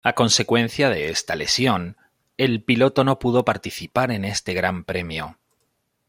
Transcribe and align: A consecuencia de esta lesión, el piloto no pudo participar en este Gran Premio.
A 0.03 0.13
consecuencia 0.13 0.89
de 0.89 1.09
esta 1.11 1.35
lesión, 1.35 1.95
el 2.37 2.63
piloto 2.63 3.03
no 3.03 3.19
pudo 3.19 3.45
participar 3.45 4.09
en 4.09 4.25
este 4.25 4.55
Gran 4.55 4.83
Premio. 4.83 5.37